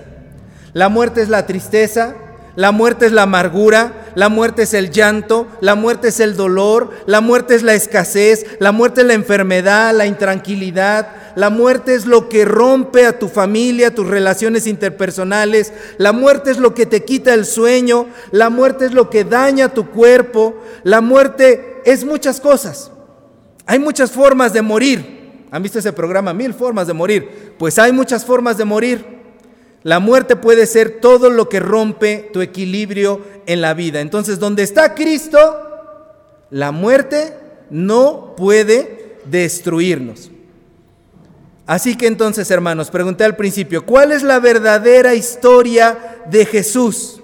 La 0.74 0.90
muerte 0.90 1.22
es 1.22 1.30
la 1.30 1.46
tristeza, 1.46 2.16
la 2.56 2.72
muerte 2.72 3.06
es 3.06 3.12
la 3.12 3.24
amargura, 3.24 4.03
la 4.16 4.30
muerte 4.30 4.64
es 4.64 4.74
el 4.74 4.92
llanto, 4.92 5.48
la 5.62 5.76
muerte 5.76 6.10
es 6.10 6.20
el 6.20 6.36
dolor, 6.36 6.92
la 7.06 7.22
muerte 7.22 7.56
es 7.56 7.64
la 7.64 7.74
escasez, 7.74 8.46
la 8.60 8.72
muerte 8.72 9.02
es 9.02 9.08
la 9.08 9.14
enfermedad, 9.14 9.94
la 9.96 10.06
intranquilidad, 10.06 11.08
la 11.36 11.50
muerte 11.50 11.96
es 11.96 12.06
lo 12.06 12.30
que 12.30 12.46
rompe 12.46 13.06
a 13.06 13.18
tu 13.18 13.28
familia, 13.28 13.96
tus 13.96 14.08
relaciones 14.08 14.68
interpersonales, 14.68 15.74
la 15.98 16.12
muerte 16.12 16.52
es 16.52 16.58
lo 16.58 16.74
que 16.74 16.86
te 16.86 17.04
quita 17.04 17.34
el 17.34 17.46
sueño, 17.46 18.08
la 18.32 18.50
muerte 18.50 18.86
es 18.86 18.94
lo 18.94 19.10
que 19.10 19.24
daña 19.24 19.70
tu 19.70 19.90
cuerpo, 19.90 20.56
la 20.84 21.02
muerte 21.02 21.82
es 21.86 22.06
muchas 22.06 22.40
cosas. 22.40 22.92
Hay 23.66 23.80
muchas 23.80 24.12
formas 24.12 24.54
de 24.54 24.62
morir. 24.62 25.48
¿Han 25.52 25.64
visto 25.64 25.80
ese 25.80 25.94
programa? 25.94 26.34
Mil 26.34 26.54
formas 26.54 26.88
de 26.88 26.94
morir. 26.94 27.54
Pues 27.58 27.78
hay 27.80 27.92
muchas 27.92 28.26
formas 28.26 28.58
de 28.58 28.66
morir. 28.66 29.23
La 29.84 30.00
muerte 30.00 30.36
puede 30.38 30.66
ser 30.66 31.02
todo 31.02 31.30
lo 31.30 31.50
que 31.50 31.60
rompe 31.60 32.30
tu 32.32 32.42
equilibrio 32.42 33.22
en 33.46 33.62
la 33.62 33.74
vida. 33.74 34.00
Entonces, 34.00 34.40
donde 34.40 34.64
está 34.64 34.96
Cristo, 34.96 35.40
la 36.50 36.72
muerte 36.72 37.34
no 37.70 38.34
puede 38.38 39.18
destruirnos. 39.26 40.32
Así 41.66 41.98
que 41.98 42.08
entonces, 42.08 42.50
hermanos, 42.52 42.90
pregunté 42.92 43.24
al 43.24 43.36
principio, 43.36 43.86
¿cuál 43.86 44.12
es 44.12 44.24
la 44.24 44.40
verdadera 44.40 45.16
historia 45.16 46.22
de 46.30 46.46
Jesús? 46.46 47.22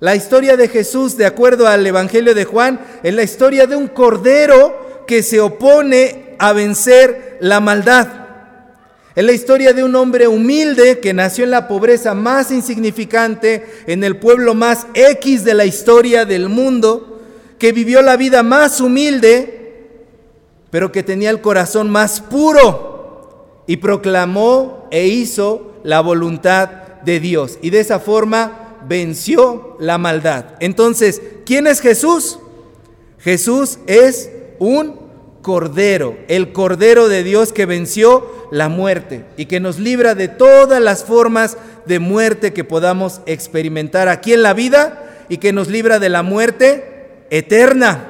La 0.00 0.14
historia 0.14 0.56
de 0.56 0.68
Jesús, 0.68 1.16
de 1.16 1.26
acuerdo 1.26 1.68
al 1.68 1.86
Evangelio 1.86 2.34
de 2.34 2.44
Juan, 2.44 2.80
es 3.02 3.14
la 3.14 3.22
historia 3.22 3.66
de 3.66 3.76
un 3.76 3.88
cordero 3.88 5.04
que 5.06 5.22
se 5.22 5.40
opone 5.40 6.36
a 6.38 6.52
vencer 6.52 7.38
la 7.40 7.60
maldad. 7.60 8.19
Es 9.16 9.24
la 9.24 9.32
historia 9.32 9.72
de 9.72 9.82
un 9.82 9.96
hombre 9.96 10.28
humilde 10.28 11.00
que 11.00 11.12
nació 11.12 11.42
en 11.44 11.50
la 11.50 11.66
pobreza 11.66 12.14
más 12.14 12.52
insignificante, 12.52 13.66
en 13.86 14.04
el 14.04 14.18
pueblo 14.18 14.54
más 14.54 14.86
X 14.94 15.44
de 15.44 15.54
la 15.54 15.64
historia 15.64 16.24
del 16.24 16.48
mundo, 16.48 17.20
que 17.58 17.72
vivió 17.72 18.02
la 18.02 18.16
vida 18.16 18.44
más 18.44 18.80
humilde, 18.80 19.88
pero 20.70 20.92
que 20.92 21.02
tenía 21.02 21.30
el 21.30 21.40
corazón 21.40 21.90
más 21.90 22.20
puro 22.20 23.64
y 23.66 23.78
proclamó 23.78 24.86
e 24.92 25.08
hizo 25.08 25.72
la 25.82 26.00
voluntad 26.00 26.68
de 27.04 27.18
Dios. 27.18 27.58
Y 27.62 27.70
de 27.70 27.80
esa 27.80 27.98
forma 27.98 28.76
venció 28.88 29.76
la 29.80 29.98
maldad. 29.98 30.54
Entonces, 30.60 31.20
¿quién 31.44 31.66
es 31.66 31.80
Jesús? 31.80 32.38
Jesús 33.18 33.80
es 33.86 34.30
un 34.60 35.09
cordero, 35.42 36.18
el 36.28 36.52
cordero 36.52 37.08
de 37.08 37.22
Dios 37.22 37.52
que 37.52 37.66
venció 37.66 38.48
la 38.50 38.68
muerte 38.68 39.24
y 39.36 39.46
que 39.46 39.60
nos 39.60 39.78
libra 39.78 40.14
de 40.14 40.28
todas 40.28 40.82
las 40.82 41.04
formas 41.04 41.56
de 41.86 41.98
muerte 41.98 42.52
que 42.52 42.64
podamos 42.64 43.20
experimentar 43.26 44.08
aquí 44.08 44.32
en 44.32 44.42
la 44.42 44.54
vida 44.54 45.24
y 45.28 45.38
que 45.38 45.52
nos 45.52 45.68
libra 45.68 45.98
de 45.98 46.08
la 46.08 46.22
muerte 46.22 47.26
eterna, 47.30 48.06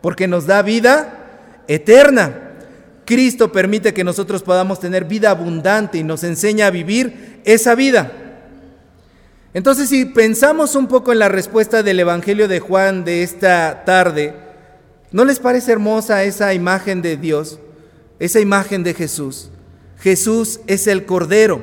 porque 0.00 0.28
nos 0.28 0.46
da 0.46 0.62
vida 0.62 1.62
eterna. 1.66 2.50
Cristo 3.04 3.50
permite 3.50 3.92
que 3.92 4.04
nosotros 4.04 4.42
podamos 4.42 4.78
tener 4.78 5.04
vida 5.04 5.30
abundante 5.30 5.98
y 5.98 6.04
nos 6.04 6.22
enseña 6.22 6.66
a 6.66 6.70
vivir 6.70 7.40
esa 7.44 7.74
vida. 7.74 8.12
Entonces, 9.52 9.88
si 9.88 10.04
pensamos 10.04 10.76
un 10.76 10.86
poco 10.86 11.10
en 11.10 11.18
la 11.18 11.28
respuesta 11.28 11.82
del 11.82 11.98
Evangelio 11.98 12.46
de 12.46 12.60
Juan 12.60 13.04
de 13.04 13.24
esta 13.24 13.82
tarde, 13.84 14.32
¿no 15.12 15.24
les 15.24 15.38
parece 15.38 15.72
hermosa 15.72 16.24
esa 16.24 16.54
imagen 16.54 17.02
de 17.02 17.16
Dios, 17.16 17.58
esa 18.18 18.40
imagen 18.40 18.82
de 18.82 18.94
Jesús? 18.94 19.50
Jesús 19.98 20.60
es 20.66 20.86
el 20.86 21.04
Cordero. 21.04 21.60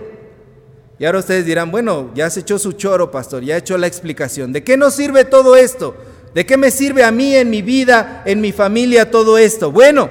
Y 0.99 1.05
ahora 1.05 1.19
ustedes 1.19 1.45
dirán, 1.45 1.69
bueno, 1.69 2.11
ya 2.15 2.29
se 2.29 2.39
echó 2.39 2.57
su 2.57 2.73
choro, 2.73 3.11
pastor, 3.11 3.43
ya 3.43 3.57
hecho 3.57 3.77
la 3.77 3.87
explicación. 3.87 4.51
¿De 4.51 4.63
qué 4.63 4.77
nos 4.77 4.95
sirve 4.95 5.25
todo 5.25 5.55
esto? 5.55 5.95
¿De 6.33 6.45
qué 6.45 6.57
me 6.57 6.71
sirve 6.71 7.03
a 7.03 7.11
mí 7.11 7.35
en 7.35 7.49
mi 7.49 7.61
vida, 7.61 8.23
en 8.25 8.41
mi 8.41 8.51
familia, 8.51 9.11
todo 9.11 9.37
esto? 9.37 9.71
Bueno, 9.71 10.09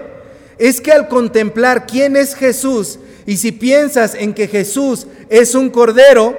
es 0.59 0.81
que 0.81 0.93
al 0.93 1.09
contemplar 1.09 1.87
quién 1.87 2.17
es 2.17 2.35
Jesús, 2.35 2.99
y 3.27 3.37
si 3.39 3.51
piensas 3.53 4.15
en 4.15 4.33
que 4.33 4.47
Jesús 4.47 5.07
es 5.29 5.55
un 5.55 5.71
cordero, 5.71 6.39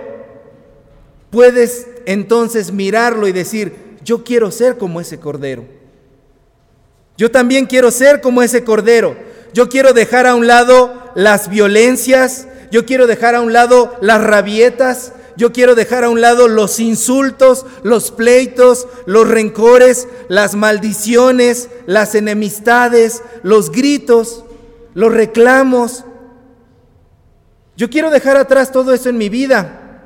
puedes 1.29 1.87
entonces 2.05 2.71
mirarlo 2.71 3.27
y 3.27 3.33
decir, 3.33 3.73
yo 4.03 4.23
quiero 4.23 4.51
ser 4.51 4.77
como 4.77 5.01
ese 5.01 5.19
cordero. 5.19 5.65
Yo 7.17 7.31
también 7.31 7.65
quiero 7.65 7.91
ser 7.91 8.21
como 8.21 8.43
ese 8.43 8.63
cordero. 8.63 9.17
Yo 9.53 9.69
quiero 9.69 9.93
dejar 9.93 10.27
a 10.27 10.35
un 10.35 10.45
lado 10.45 11.11
las 11.15 11.49
violencias, 11.49 12.47
yo 12.69 12.85
quiero 12.85 13.07
dejar 13.07 13.33
a 13.33 13.41
un 13.41 13.53
lado 13.53 13.95
las 14.01 14.21
rabietas, 14.21 15.13
yo 15.35 15.51
quiero 15.51 15.75
dejar 15.75 16.03
a 16.03 16.09
un 16.09 16.21
lado 16.21 16.47
los 16.47 16.79
insultos, 16.79 17.65
los 17.83 18.11
pleitos, 18.11 18.87
los 19.05 19.27
rencores, 19.27 20.07
las 20.29 20.55
maldiciones, 20.55 21.69
las 21.85 22.15
enemistades, 22.15 23.23
los 23.43 23.71
gritos, 23.71 24.43
los 24.93 25.13
reclamos. 25.13 26.05
Yo 27.75 27.89
quiero 27.89 28.09
dejar 28.09 28.37
atrás 28.37 28.71
todo 28.71 28.93
eso 28.93 29.09
en 29.09 29.17
mi 29.17 29.29
vida. 29.29 30.01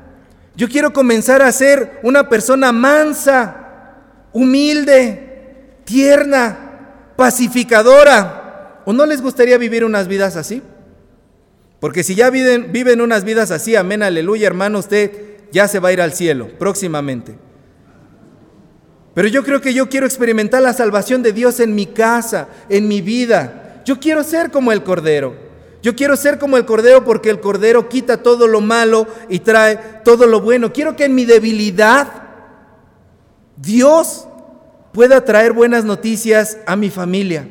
Yo 0.56 0.68
quiero 0.68 0.92
comenzar 0.92 1.42
a 1.42 1.52
ser 1.52 2.00
una 2.04 2.28
persona 2.28 2.74
mansa, 2.74 3.96
humilde, 4.34 5.78
tierna, 5.86 6.71
pacificadora. 7.16 8.82
¿O 8.86 8.94
no 8.94 9.06
les 9.06 9.22
gustaría 9.22 9.58
vivir 9.58 9.86
unas 9.86 10.08
vidas 10.08 10.36
así? 10.36 10.62
Porque 11.80 12.04
si 12.04 12.16
ya 12.16 12.30
viven, 12.30 12.72
viven 12.72 13.02
unas 13.02 13.24
vidas 13.24 13.52
así, 13.52 13.76
amén, 13.76 14.04
aleluya, 14.04 14.48
hermano, 14.48 14.80
usted 14.80 15.12
ya 15.52 15.68
se 15.68 15.80
va 15.80 15.90
a 15.90 15.94
ir 15.94 16.02
al 16.02 16.14
cielo 16.14 16.50
próximamente. 16.60 17.36
Pero 19.14 19.28
yo 19.28 19.44
creo 19.44 19.62
que 19.62 19.74
yo 19.74 19.90
quiero 19.90 20.06
experimentar 20.06 20.62
la 20.62 20.74
salvación 20.74 21.22
de 21.22 21.34
Dios 21.34 21.60
en 21.60 21.76
mi 21.76 21.88
casa, 21.88 22.48
en 22.70 22.88
mi 22.88 23.02
vida. 23.02 23.82
Yo 23.86 24.00
quiero 24.00 24.24
ser 24.24 24.52
como 24.52 24.72
el 24.72 24.84
Cordero. 24.84 25.36
Yo 25.82 25.96
quiero 25.96 26.16
ser 26.16 26.38
como 26.38 26.58
el 26.58 26.66
Cordero 26.66 27.04
porque 27.04 27.30
el 27.30 27.40
Cordero 27.40 27.90
quita 27.90 28.18
todo 28.18 28.48
lo 28.48 28.62
malo 28.62 29.08
y 29.28 29.40
trae 29.40 29.78
todo 30.04 30.28
lo 30.28 30.40
bueno. 30.40 30.72
Quiero 30.72 30.96
que 30.96 31.06
en 31.06 31.16
mi 31.16 31.26
debilidad 31.26 32.08
Dios 33.58 34.28
pueda 34.94 35.24
traer 35.24 35.54
buenas 35.54 35.86
noticias 35.86 36.58
a 36.66 36.76
mi 36.76 36.90
familia. 36.90 37.48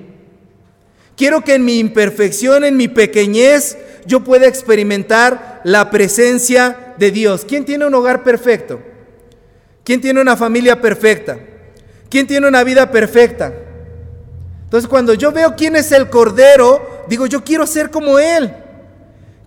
Quiero 1.17 1.43
que 1.43 1.55
en 1.55 1.65
mi 1.65 1.79
imperfección, 1.79 2.65
en 2.65 2.77
mi 2.77 2.89
pequeñez, 2.89 3.77
yo 4.07 4.25
pueda 4.25 4.47
experimentar 4.47 5.61
la 5.65 5.91
presencia 5.91 6.95
de 6.99 7.11
Dios. 7.11 7.45
¿Quién 7.47 7.65
tiene 7.65 7.87
un 7.87 7.95
hogar 7.95 8.23
perfecto? 8.23 8.81
¿Quién 9.85 10.01
tiene 10.01 10.21
una 10.21 10.37
familia 10.37 10.81
perfecta? 10.81 11.39
¿Quién 12.09 12.27
tiene 12.27 12.49
una 12.49 12.65
vida 12.65 12.91
perfecta? 12.91 13.53
Entonces 14.65 14.89
cuando 14.89 15.15
yo 15.15 15.33
veo 15.33 15.55
quién 15.57 15.77
es 15.77 15.93
el 15.93 16.09
Cordero, 16.09 17.05
digo, 17.09 17.27
yo 17.27 17.45
quiero 17.45 17.67
ser 17.67 17.91
como 17.91 18.19
Él. 18.19 18.55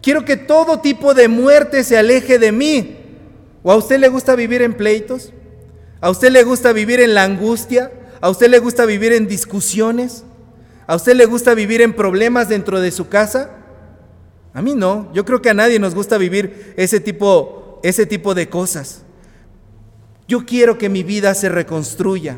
Quiero 0.02 0.26
que 0.26 0.36
todo 0.36 0.80
tipo 0.80 1.14
de 1.14 1.28
muerte 1.28 1.84
se 1.84 1.98
aleje 1.98 2.38
de 2.38 2.52
mí. 2.52 2.98
¿O 3.64 3.72
a 3.72 3.78
usted 3.78 4.00
le 4.00 4.10
gusta 4.10 4.36
vivir 4.36 4.62
en 4.62 4.74
pleitos? 4.74 5.32
¿A 6.04 6.10
usted 6.10 6.32
le 6.32 6.44
gusta 6.44 6.74
vivir 6.74 7.00
en 7.00 7.14
la 7.14 7.24
angustia? 7.24 7.90
¿A 8.20 8.30
usted 8.30 8.50
le 8.50 8.60
gusta 8.60 8.86
vivir 8.86 9.14
en 9.14 9.26
discusiones? 9.26 10.26
¿A 10.86 10.98
usted 10.98 11.16
le 11.16 11.26
gusta 11.26 11.54
vivir 11.54 11.82
en 11.82 11.94
problemas 11.94 12.50
dentro 12.50 12.82
de 12.82 12.92
su 12.92 13.08
casa? 13.08 13.52
A 14.54 14.62
mí 14.62 14.76
no. 14.76 15.10
Yo 15.14 15.24
creo 15.24 15.42
que 15.42 15.50
a 15.50 15.54
nadie 15.54 15.80
nos 15.80 15.96
gusta 15.96 16.18
vivir 16.18 16.74
ese 16.76 17.00
tipo, 17.00 17.80
ese 17.84 18.06
tipo 18.06 18.34
de 18.34 18.50
cosas. 18.50 19.04
Yo 20.28 20.46
quiero 20.46 20.78
que 20.78 20.90
mi 20.90 21.04
vida 21.04 21.34
se 21.36 21.48
reconstruya. 21.48 22.36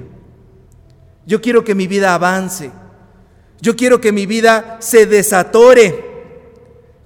Yo 1.25 1.41
quiero 1.41 1.63
que 1.63 1.73
mi 1.73 1.87
vida 1.87 2.13
avance. 2.13 2.69
Yo 3.61 3.75
quiero 3.75 3.99
que 3.99 4.11
mi 4.11 4.27
vida 4.27 4.77
se 4.79 5.07
desatore. 5.07 6.05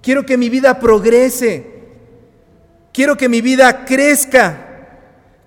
Quiero 0.02 0.26
que 0.26 0.38
mi 0.38 0.50
vida 0.50 0.78
progrese. 0.82 1.68
Quiero 2.92 3.16
que 3.16 3.30
mi 3.30 3.40
vida 3.40 3.86
crezca. 3.86 4.66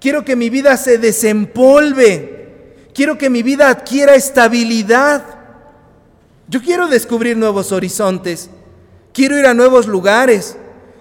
Quiero 0.03 0.25
que 0.25 0.35
mi 0.35 0.51
vida 0.51 0.77
se 0.77 0.99
desempolve. 0.99 2.89
Quiero 2.93 3.17
que 3.17 3.31
mi 3.31 3.45
vida 3.45 3.69
adquiera 3.69 4.17
estabilidad. 4.17 5.23
Yo 6.49 6.61
quiero 6.61 6.89
descubrir 6.89 7.37
nuevos 7.37 7.71
horizontes. 7.71 8.51
Quiero 9.13 9.39
ir 9.39 9.47
a 9.47 9.55
nuevos 9.55 9.87
lugares. 9.87 10.57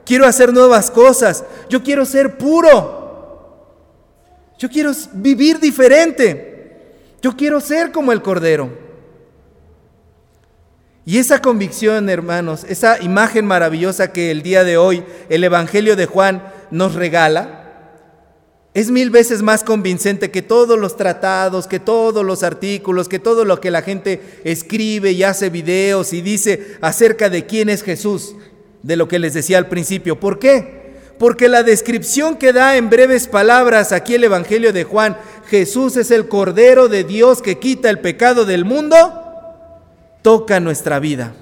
Quiero 0.06 0.28
hacer 0.28 0.54
nuevas 0.54 0.92
cosas. 0.92 1.44
Yo 1.68 1.82
quiero 1.82 2.06
ser 2.06 2.38
puro. 2.38 3.66
Yo 4.60 4.70
quiero 4.70 4.92
vivir 5.14 5.60
diferente. 5.60 6.84
Yo 7.24 7.36
quiero 7.36 7.60
ser 7.60 7.92
como 7.92 8.12
el 8.12 8.22
Cordero. 8.22 8.70
Y 11.06 11.18
esa 11.18 11.42
convicción, 11.42 12.08
hermanos, 12.08 12.68
esa 12.70 13.02
imagen 13.02 13.48
maravillosa 13.48 14.14
que 14.14 14.30
el 14.30 14.44
día 14.44 14.64
de 14.64 14.78
hoy 14.78 15.04
el 15.30 15.44
Evangelio 15.44 15.96
de 15.96 16.06
Juan 16.06 16.44
nos 16.70 16.94
regala, 16.94 17.61
es 18.74 18.90
mil 18.90 19.10
veces 19.10 19.42
más 19.42 19.64
convincente 19.64 20.32
que 20.32 20.42
todos 20.42 20.80
los 20.80 20.96
tratados, 20.96 21.68
que 21.68 21.80
todos 21.80 22.26
los 22.26 22.42
artículos, 22.42 23.10
que 23.10 23.20
todo 23.20 23.44
lo 23.44 23.60
que 23.60 23.70
la 23.70 23.82
gente 23.82 24.22
escribe 24.46 25.12
y 25.12 25.24
hace 25.24 25.50
videos 25.50 26.14
y 26.14 26.22
dice 26.22 26.78
acerca 26.80 27.30
de 27.30 27.46
quién 27.46 27.68
es 27.68 27.84
Jesús, 27.84 28.36
de 28.82 28.96
lo 28.96 29.10
que 29.10 29.20
les 29.20 29.34
decía 29.34 29.58
al 29.58 29.68
principio. 29.68 30.20
¿Por 30.20 30.40
qué? 30.40 30.82
Porque 31.20 31.50
la 31.50 31.64
descripción 31.64 32.38
que 32.38 32.54
da 32.54 32.78
en 32.78 32.90
breves 32.90 33.28
palabras 33.28 33.92
aquí 33.92 34.16
el 34.16 34.24
Evangelio 34.24 34.72
de 34.72 34.86
Juan, 34.86 35.18
Jesús 35.48 35.98
es 35.98 36.10
el 36.10 36.30
Cordero 36.30 36.88
de 36.88 37.04
Dios 37.04 37.42
que 37.42 37.60
quita 37.60 37.90
el 37.90 38.00
pecado 38.00 38.46
del 38.46 38.64
mundo, 38.64 38.98
toca 40.22 40.62
nuestra 40.62 41.00
vida. 41.00 41.34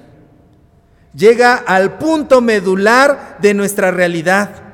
Llega 1.14 1.54
al 1.54 1.96
punto 1.98 2.40
medular 2.40 3.38
de 3.40 3.54
nuestra 3.54 3.90
realidad. 3.90 4.69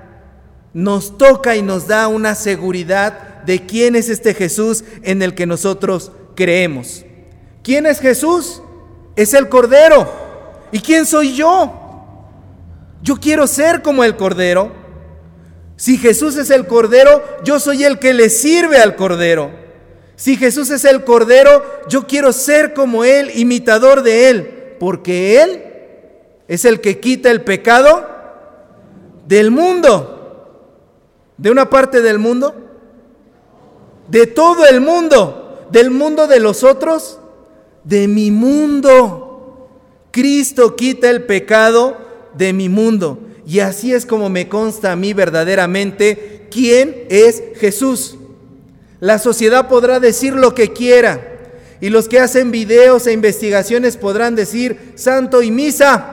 Nos 0.76 1.16
toca 1.16 1.56
y 1.56 1.62
nos 1.62 1.86
da 1.86 2.06
una 2.06 2.34
seguridad 2.34 3.42
de 3.46 3.64
quién 3.64 3.96
es 3.96 4.10
este 4.10 4.34
Jesús 4.34 4.84
en 5.02 5.22
el 5.22 5.34
que 5.34 5.46
nosotros 5.46 6.12
creemos. 6.34 7.02
¿Quién 7.62 7.86
es 7.86 7.98
Jesús? 7.98 8.60
Es 9.16 9.32
el 9.32 9.48
Cordero. 9.48 10.06
¿Y 10.72 10.80
quién 10.80 11.06
soy 11.06 11.34
yo? 11.34 11.72
Yo 13.02 13.16
quiero 13.16 13.46
ser 13.46 13.80
como 13.80 14.04
el 14.04 14.16
Cordero. 14.16 14.70
Si 15.76 15.96
Jesús 15.96 16.36
es 16.36 16.50
el 16.50 16.66
Cordero, 16.66 17.24
yo 17.42 17.58
soy 17.58 17.82
el 17.84 17.98
que 17.98 18.12
le 18.12 18.28
sirve 18.28 18.76
al 18.76 18.96
Cordero. 18.96 19.50
Si 20.14 20.36
Jesús 20.36 20.68
es 20.68 20.84
el 20.84 21.04
Cordero, 21.04 21.64
yo 21.88 22.06
quiero 22.06 22.34
ser 22.34 22.74
como 22.74 23.02
Él, 23.02 23.30
imitador 23.34 24.02
de 24.02 24.28
Él, 24.28 24.74
porque 24.78 25.42
Él 25.42 25.62
es 26.48 26.66
el 26.66 26.82
que 26.82 27.00
quita 27.00 27.30
el 27.30 27.40
pecado 27.40 28.06
del 29.26 29.50
mundo. 29.50 30.15
¿De 31.38 31.50
una 31.50 31.68
parte 31.68 32.02
del 32.02 32.18
mundo? 32.18 32.54
De 34.08 34.26
todo 34.26 34.66
el 34.66 34.80
mundo. 34.80 35.66
¿Del 35.70 35.90
mundo 35.90 36.26
de 36.26 36.40
los 36.40 36.62
otros? 36.62 37.18
De 37.84 38.08
mi 38.08 38.30
mundo. 38.30 39.68
Cristo 40.10 40.76
quita 40.76 41.10
el 41.10 41.24
pecado 41.24 41.98
de 42.34 42.52
mi 42.52 42.68
mundo. 42.68 43.18
Y 43.46 43.60
así 43.60 43.92
es 43.92 44.06
como 44.06 44.28
me 44.28 44.48
consta 44.48 44.92
a 44.92 44.96
mí 44.96 45.12
verdaderamente 45.12 46.48
quién 46.50 47.04
es 47.10 47.42
Jesús. 47.56 48.16
La 48.98 49.18
sociedad 49.18 49.68
podrá 49.68 50.00
decir 50.00 50.34
lo 50.34 50.54
que 50.54 50.72
quiera 50.72 51.36
y 51.80 51.90
los 51.90 52.08
que 52.08 52.18
hacen 52.18 52.50
videos 52.50 53.06
e 53.06 53.12
investigaciones 53.12 53.96
podrán 53.96 54.34
decir 54.34 54.94
santo 54.94 55.42
y 55.42 55.50
misa. 55.50 56.12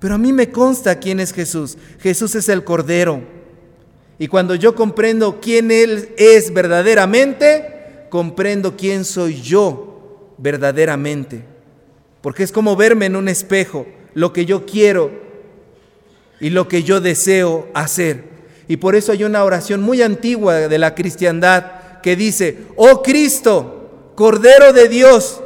Pero 0.00 0.14
a 0.14 0.18
mí 0.18 0.32
me 0.32 0.50
consta 0.50 0.98
quién 0.98 1.20
es 1.20 1.32
Jesús. 1.32 1.78
Jesús 2.00 2.34
es 2.34 2.48
el 2.48 2.64
Cordero. 2.64 3.22
Y 4.20 4.28
cuando 4.28 4.54
yo 4.54 4.74
comprendo 4.74 5.40
quién 5.40 5.70
Él 5.70 6.10
es 6.18 6.52
verdaderamente, 6.52 8.04
comprendo 8.10 8.76
quién 8.76 9.06
soy 9.06 9.40
yo 9.40 10.34
verdaderamente. 10.36 11.42
Porque 12.20 12.42
es 12.42 12.52
como 12.52 12.76
verme 12.76 13.06
en 13.06 13.16
un 13.16 13.28
espejo, 13.28 13.86
lo 14.12 14.34
que 14.34 14.44
yo 14.44 14.66
quiero 14.66 15.10
y 16.38 16.50
lo 16.50 16.68
que 16.68 16.82
yo 16.82 17.00
deseo 17.00 17.68
hacer. 17.72 18.24
Y 18.68 18.76
por 18.76 18.94
eso 18.94 19.10
hay 19.12 19.24
una 19.24 19.42
oración 19.42 19.80
muy 19.80 20.02
antigua 20.02 20.68
de 20.68 20.78
la 20.78 20.94
cristiandad 20.94 22.00
que 22.02 22.14
dice, 22.14 22.58
oh 22.76 23.02
Cristo, 23.02 24.12
Cordero 24.16 24.74
de 24.74 24.90
Dios, 24.90 25.40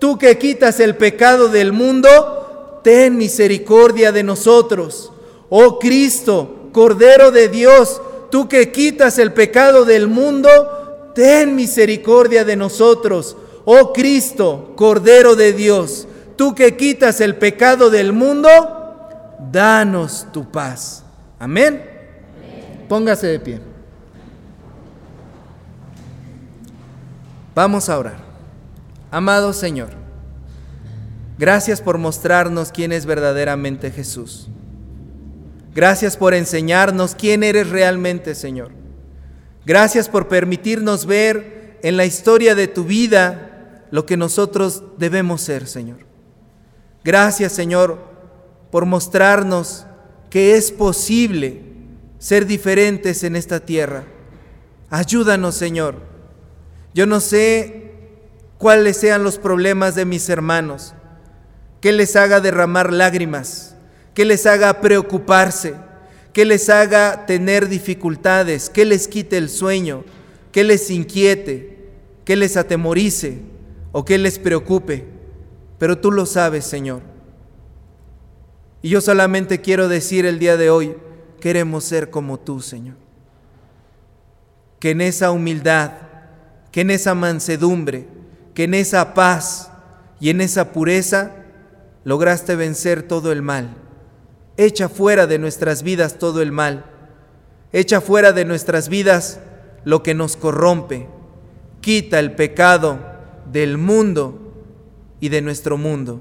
tú 0.00 0.18
que 0.18 0.36
quitas 0.38 0.80
el 0.80 0.96
pecado 0.96 1.50
del 1.50 1.72
mundo, 1.72 2.80
ten 2.82 3.16
misericordia 3.16 4.10
de 4.10 4.24
nosotros. 4.24 5.12
Oh 5.50 5.78
Cristo, 5.78 6.68
Cordero 6.72 7.30
de 7.30 7.48
Dios, 7.48 8.00
tú 8.30 8.48
que 8.48 8.72
quitas 8.72 9.18
el 9.18 9.32
pecado 9.32 9.84
del 9.84 10.08
mundo, 10.08 11.12
ten 11.14 11.54
misericordia 11.54 12.44
de 12.44 12.56
nosotros. 12.56 13.36
Oh 13.64 13.92
Cristo, 13.92 14.72
Cordero 14.76 15.36
de 15.36 15.52
Dios, 15.52 16.06
tú 16.36 16.54
que 16.54 16.76
quitas 16.76 17.20
el 17.20 17.36
pecado 17.36 17.90
del 17.90 18.12
mundo, 18.12 18.48
danos 19.50 20.26
tu 20.32 20.50
paz. 20.50 21.04
Amén. 21.38 21.84
Póngase 22.88 23.26
de 23.26 23.40
pie. 23.40 23.60
Vamos 27.54 27.88
a 27.88 27.98
orar. 27.98 28.28
Amado 29.10 29.52
Señor, 29.52 29.90
gracias 31.38 31.80
por 31.80 31.98
mostrarnos 31.98 32.70
quién 32.70 32.92
es 32.92 33.06
verdaderamente 33.06 33.90
Jesús. 33.90 34.48
Gracias 35.74 36.16
por 36.16 36.34
enseñarnos 36.34 37.14
quién 37.14 37.42
eres 37.42 37.70
realmente, 37.70 38.34
Señor. 38.34 38.72
Gracias 39.64 40.08
por 40.08 40.28
permitirnos 40.28 41.06
ver 41.06 41.78
en 41.82 41.96
la 41.96 42.04
historia 42.04 42.54
de 42.54 42.68
tu 42.68 42.84
vida 42.84 43.86
lo 43.90 44.06
que 44.06 44.16
nosotros 44.16 44.82
debemos 44.98 45.42
ser, 45.42 45.66
Señor. 45.66 45.98
Gracias, 47.04 47.52
Señor, 47.52 47.98
por 48.70 48.86
mostrarnos 48.86 49.86
que 50.30 50.56
es 50.56 50.72
posible 50.72 51.62
ser 52.18 52.46
diferentes 52.46 53.22
en 53.24 53.36
esta 53.36 53.60
tierra. 53.60 54.04
Ayúdanos, 54.90 55.54
Señor. 55.54 55.96
Yo 56.94 57.06
no 57.06 57.20
sé 57.20 57.92
cuáles 58.58 58.96
sean 58.96 59.22
los 59.22 59.38
problemas 59.38 59.94
de 59.94 60.04
mis 60.04 60.28
hermanos, 60.28 60.94
que 61.80 61.92
les 61.92 62.16
haga 62.16 62.40
derramar 62.40 62.92
lágrimas, 62.92 63.67
que 64.18 64.24
les 64.24 64.46
haga 64.46 64.80
preocuparse, 64.80 65.76
que 66.32 66.44
les 66.44 66.68
haga 66.70 67.24
tener 67.24 67.68
dificultades, 67.68 68.68
que 68.68 68.84
les 68.84 69.06
quite 69.06 69.36
el 69.36 69.48
sueño, 69.48 70.02
que 70.50 70.64
les 70.64 70.90
inquiete, 70.90 71.92
que 72.24 72.34
les 72.34 72.56
atemorice 72.56 73.38
o 73.92 74.04
que 74.04 74.18
les 74.18 74.40
preocupe. 74.40 75.04
Pero 75.78 75.98
tú 75.98 76.10
lo 76.10 76.26
sabes, 76.26 76.64
Señor. 76.64 77.00
Y 78.82 78.88
yo 78.88 79.00
solamente 79.00 79.60
quiero 79.60 79.86
decir 79.86 80.26
el 80.26 80.40
día 80.40 80.56
de 80.56 80.68
hoy, 80.68 80.96
queremos 81.40 81.84
ser 81.84 82.10
como 82.10 82.40
tú, 82.40 82.60
Señor. 82.60 82.96
Que 84.80 84.90
en 84.90 85.00
esa 85.00 85.30
humildad, 85.30 85.92
que 86.72 86.80
en 86.80 86.90
esa 86.90 87.14
mansedumbre, 87.14 88.08
que 88.52 88.64
en 88.64 88.74
esa 88.74 89.14
paz 89.14 89.70
y 90.18 90.30
en 90.30 90.40
esa 90.40 90.72
pureza 90.72 91.36
lograste 92.02 92.56
vencer 92.56 93.04
todo 93.04 93.30
el 93.30 93.42
mal. 93.42 93.84
Echa 94.58 94.88
fuera 94.88 95.28
de 95.28 95.38
nuestras 95.38 95.84
vidas 95.84 96.18
todo 96.18 96.42
el 96.42 96.50
mal. 96.50 96.84
Echa 97.72 98.00
fuera 98.00 98.32
de 98.32 98.44
nuestras 98.44 98.88
vidas 98.88 99.38
lo 99.84 100.02
que 100.02 100.14
nos 100.14 100.36
corrompe. 100.36 101.06
Quita 101.80 102.18
el 102.18 102.32
pecado 102.32 102.98
del 103.50 103.78
mundo 103.78 104.52
y 105.20 105.28
de 105.28 105.42
nuestro 105.42 105.78
mundo. 105.78 106.20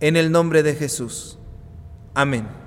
En 0.00 0.16
el 0.16 0.32
nombre 0.32 0.62
de 0.62 0.74
Jesús. 0.74 1.38
Amén. 2.14 2.59